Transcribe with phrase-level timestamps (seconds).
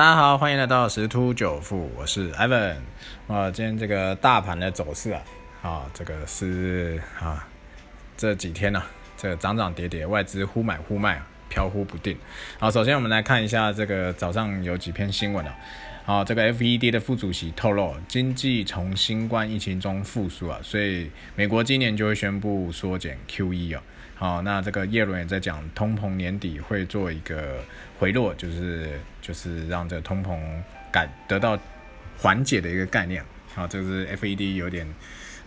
[0.00, 2.76] 大家好，欢迎来到十突九富，我是 Evan。
[3.28, 5.22] 啊，今天这个大盘的走势啊，
[5.60, 7.46] 啊，这个是啊，
[8.16, 8.82] 这几天呢，
[9.18, 12.16] 这个涨涨跌跌，外资忽买忽卖，飘忽不定。
[12.58, 15.54] 好，首先我们来看一下这个早上有几篇新闻啊。
[16.06, 23.82] 好，这个 FED 的副主席透露，经济从新冠疫情中复苏啊，所以美国今年就会宣布缩减 QE 啊。
[24.20, 27.64] 好，那这个叶伦也在讲，通膨年底会做一个
[27.98, 30.38] 回落，就是就是让这个通膨
[30.92, 31.58] 感得到
[32.18, 33.24] 缓解的一个概念。
[33.54, 34.86] 好，这是 FED 有点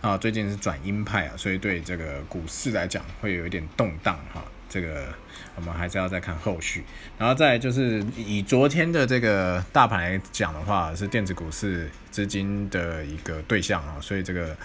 [0.00, 4.42] 啊，最近是转鹰派啊，所以对这个股市来讲会有一点动荡哈。
[4.68, 5.06] 这个
[5.54, 6.82] 我们还是要再看后续，
[7.16, 14.56] 然后再就是以昨天的这个大盘来讲的话，是电子股市资金的一个对象啊，所以这个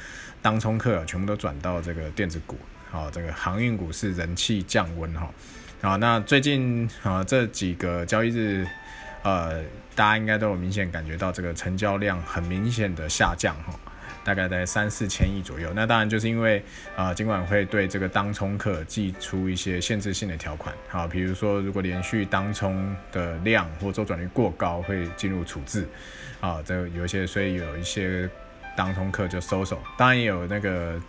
[0.41, 2.57] 当冲客全部都转到这个电子股。
[2.91, 5.31] 好，这个航运股市人气降温哈。
[5.81, 8.67] 啊，那最近啊这几个交易日，
[9.21, 9.63] 呃，
[9.95, 13.79] 大家应该都有明显感觉到这个成交量很明显的下降哈，
[14.23, 15.71] 大概在三四千亿左右。
[15.76, 16.62] 那当然就是因为
[16.98, 25.87] 啊，尽管会对这个当冲客寄出一些限制性的条款，好，比如说如果连续当冲的量或周转率过高，会进入处置。
[26.41, 28.27] 啊，这有一些，所以有一些
[28.76, 29.79] 当冲客就收手。
[29.95, 30.99] 当然也有那个。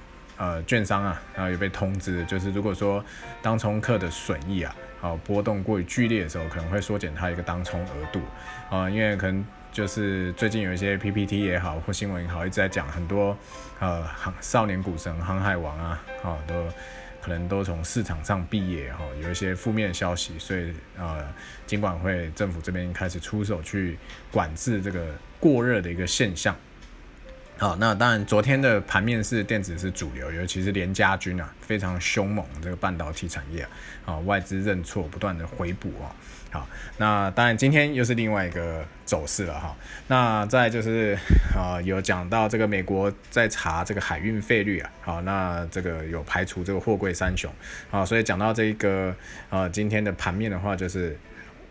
[0.40, 3.04] 呃，券商啊，然后有被通知，就是如果说
[3.42, 8.22] 当冲客的损益啊，好波动过于剧烈的时候，可能会缩减它一个当冲额度
[8.70, 13.36] 啊，因为可能就是最近有一些 PPT 也好或新闻也好，一直在讲很多
[13.80, 16.54] 呃航少年股神航海王啊，啊都
[17.20, 21.22] 可能都从市场上毕业哈，有一些负面消息，所以呃，
[21.66, 23.98] 尽管会政府这边开始出手去
[24.32, 26.56] 管制这个过热的一个现象。
[27.60, 33.68] 好，那当然，昨天的盘面是电子是主流，尤其是联家军啊，非常凶猛，这个半导体产业
[34.06, 36.08] 啊，外资认错，不断的回补啊。
[36.50, 39.76] 好，那当然今天又是另外一个走势了哈。
[40.08, 41.14] 那再就是
[41.54, 47.52] 啊，有讲到这个美国在查这个海运费率啊，好，那这个有排除这个货柜三雄
[47.90, 49.14] 啊，所以讲到这个
[49.50, 51.14] 啊，今天的盘面的话，就是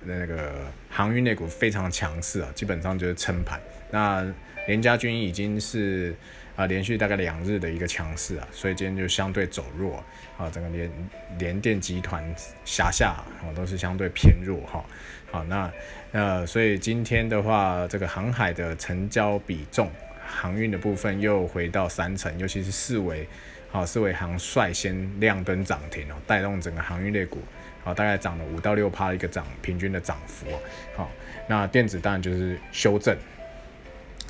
[0.03, 0.53] 那个
[0.89, 3.59] 航运类股非常强势啊，基本上就是撑盘。
[3.91, 4.25] 那
[4.67, 6.15] 联家军已经是
[6.55, 10.03] 啊连续大概两日的一个强势啊，所以今天就相对走弱
[10.37, 10.91] 啊，整个联
[11.37, 12.23] 联电集团
[12.65, 14.83] 辖下啊都是相对偏弱哈。
[15.31, 15.71] 好，那
[16.11, 19.91] 呃，所以今天的话，这个航海的成交比重，
[20.25, 23.27] 航运的部分又回到三成，尤其是四维，
[23.69, 27.39] 好，四维航率先亮灯涨停哦，带动整个航运类股，
[27.83, 30.45] 好，大概涨了五到六趴一个涨平均的涨幅。
[30.95, 31.09] 好，
[31.47, 33.17] 那电子当然就是修正。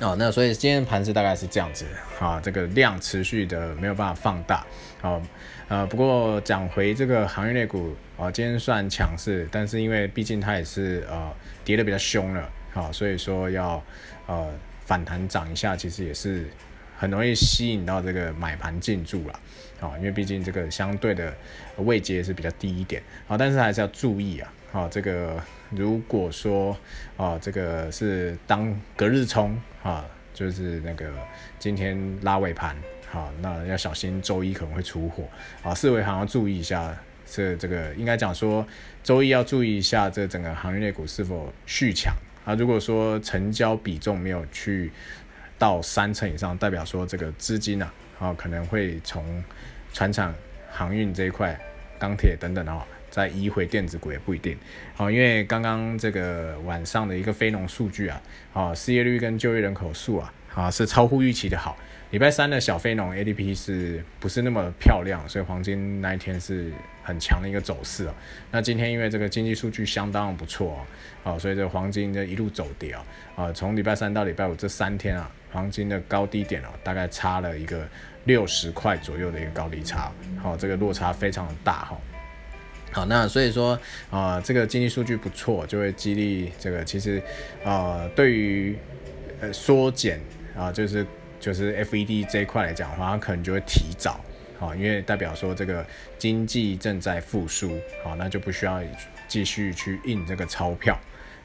[0.00, 1.84] 哦，那所以今天盘势大概是这样子，
[2.18, 4.64] 啊，这个量持续的没有办法放大，
[5.02, 5.20] 啊，
[5.68, 11.30] 呃，不过讲回这个行业类股，啊，今天算强势，但是因为毕竟它也是呃
[11.66, 13.82] 跌的比较凶了，啊，所以说要
[14.26, 14.48] 呃
[14.86, 16.48] 反弹涨一下，其实也是
[17.00, 19.40] 很容易吸引到这个买盘进驻了，
[19.80, 21.34] 啊，因为毕竟这个相对的
[21.78, 25.42] 位阶是比较低一点，啊，但是还是要注意啊，啊，这个。
[25.72, 26.76] 如果说
[27.16, 31.08] 啊，这个是当隔日冲啊，就是那个
[31.60, 32.76] 今天拉尾盘
[33.08, 35.22] 好，那要小心周一可能会出货
[35.62, 35.72] 啊。
[35.72, 36.92] 四维行要注意一下，
[37.24, 38.66] 这这个应该讲说
[39.04, 42.12] 周一要注意一下，这整个行业类股是否续强
[42.44, 42.52] 啊。
[42.56, 44.90] 如果说成交比重没有去
[45.60, 49.44] 到三成以上，代表说这个资金啊，啊可能会从
[49.92, 50.34] 船厂、
[50.72, 51.56] 航运这一块、
[51.98, 52.82] 钢铁等等哦。
[53.10, 54.56] 再移回电子股也不一定，
[54.94, 58.22] 好，因为刚刚这个晚上的一个非农数据啊，
[58.52, 61.76] 啊，失业率跟就业人口数啊，啊是超乎预期的好。
[62.10, 65.26] 礼拜三的小非农 ADP 是不是那么漂亮？
[65.28, 66.72] 所以黄金那一天是
[67.04, 68.14] 很强的一个走势啊。
[68.50, 70.84] 那今天因为这个经济数据相当不错
[71.24, 73.06] 啊，啊，所以这个黄金就一路走跌啊，
[73.36, 77.88] 啊，从礼拜三到礼拜五这三天啊，黄金的高低点哦，大概差了一个
[78.24, 80.10] 六十块左右的一个高低差，
[80.42, 81.96] 好，这个落差非常的大哈。
[82.90, 83.78] 好，那所以说
[84.10, 86.84] 啊，这个经济数据不错，就会激励这个。
[86.84, 87.22] 其实，
[87.62, 88.76] 呃，对于
[89.40, 90.20] 呃缩减
[90.56, 91.06] 啊，就是
[91.38, 94.20] 就是 FED 这一块来讲的话，它可能就会提早，
[94.58, 95.84] 好，因为代表说这个
[96.18, 98.82] 经济正在复苏，好，那就不需要
[99.28, 100.98] 继续去印这个钞票，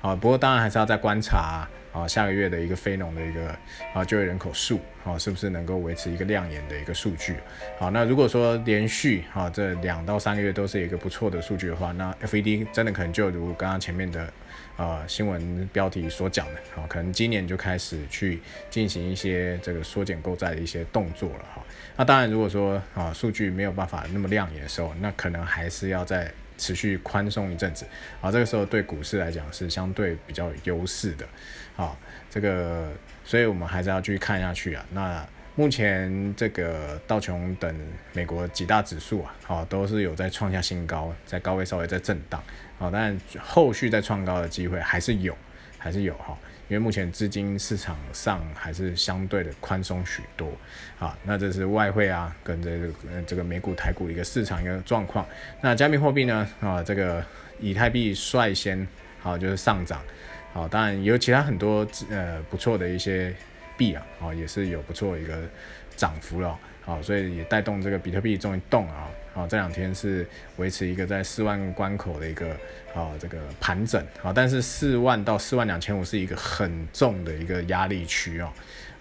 [0.06, 1.68] 啊，不过当然还是要再观察。
[1.96, 3.57] 啊，下个月的一个非农的一个
[3.94, 7.38] 啊就业人口数啊，是不是能够维持一个亮眼的一个数据？
[7.80, 14.30] 好，那如果说连续啊这两到三个月都是一个不错的数据的话，那 FED 真的可能就如刚刚前面的
[14.75, 21.63] 啊新闻标题所讲的，啊，可能今年就开始去进行一些这个缩减购债的一些动作了哈。
[21.96, 27.86] 那当然，如果说啊数据没有办法那么亮眼的时候，那可能还是要在持续宽松一阵子，
[28.22, 31.25] 啊，这个时候对股市来讲是相对比较有优势的，
[31.75, 31.98] 好，
[32.30, 32.92] 这个，
[33.24, 34.86] 所以我们还是要继续看下去啊。
[34.92, 35.25] 那
[35.56, 37.74] 目前这个道琼等
[38.13, 42.44] 美国几大指数啊，好，都是有在创下新高，在高位稍微在震荡，
[42.78, 45.38] 好，但后续再创高的机会还是有，
[45.78, 46.38] 还是有哈。
[46.68, 50.52] 因为目前资金市场上还是相对的宽松许多，
[51.00, 52.94] 啊，那这是外汇啊跟这个
[53.28, 55.26] 这个美股台股一个市场一个状况。
[55.62, 57.24] 那加密货币呢，啊，这个
[57.60, 58.88] 以太币率先
[59.20, 60.02] 好就是上涨，
[60.54, 63.34] 好，当然有其他很多呃不错的一些
[63.78, 65.44] 币啊，啊也是有不错一个
[65.96, 66.58] 涨幅了。
[66.82, 69.10] 好，所以也带动这个比特币终于动了啊！
[69.36, 72.52] 好，这两天是维持一个在四万关口的一个
[72.96, 78.50] 啊这个盘整啊，但是四万到四万两千五是一个很重的一个压力区哦，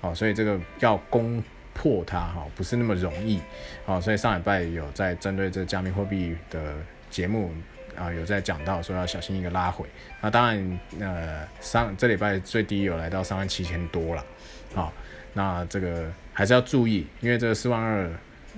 [0.00, 1.40] 好，所以这个要攻
[1.72, 3.40] 破它哈不是那么容易，
[3.86, 6.74] 好，所以上礼拜有在针对这加密货币的
[7.08, 7.52] 节目
[7.96, 9.86] 啊有在讲到说要小心一个拉回，
[10.20, 14.26] 那当然呃上这礼拜最低有来到三万七千多了，
[14.74, 14.92] 好。
[15.36, 18.08] 那这个还是要注意，因为这个四万二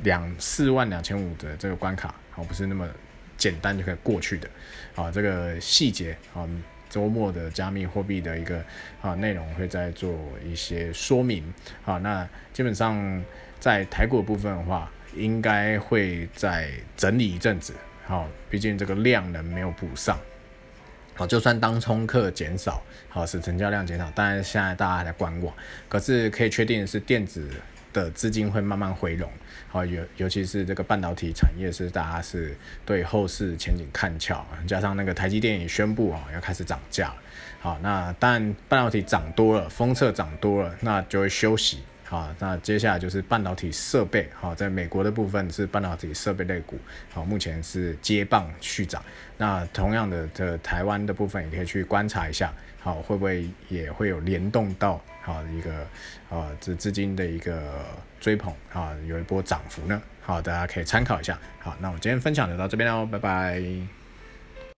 [0.02, 2.88] 两四万两千五的这个关卡，好不是那么
[3.36, 4.48] 简单就可以过去的，
[4.94, 6.48] 啊，这个细节啊，
[6.88, 8.64] 周末的加密货币的一个
[9.00, 11.44] 啊内容会再做一些说明，
[11.84, 13.24] 啊，那基本上
[13.58, 20.18] 在台股部分的话，应该会再整理一阵子，好，毕竟这个量能没有补上。
[21.14, 25.54] 好，就算当冲客减少，好使成交量减少，当然现在大家还在观望。
[25.88, 27.48] 可是可以确定是，电子
[28.02, 29.30] 的资金会慢慢回笼。
[29.68, 32.54] 好，尤尤其是这个半导体产业是大家是
[32.84, 37.12] 对后市前景看俏，加上那个台积电也宣布啊要开始涨价。
[37.58, 41.78] 好，那但半导体涨多了，封测涨多了，那就会休息。
[42.08, 44.28] 好，那接下来就是半导体设备。
[44.32, 46.78] 好，在美国的部分是半导体设备类股。
[47.12, 49.04] 好，目前是接棒续涨。
[49.36, 52.52] 那同样的，这台湾的部分也可以去观察一下。
[52.80, 55.84] 好，会不会也会有联动到好一个
[56.30, 57.84] 啊这资金的一个
[58.20, 60.00] 追捧啊，有一波涨幅呢？
[60.22, 61.36] 好，大家可以参考一下。
[61.58, 64.05] 好，那我今天分享就到这边喽，拜拜。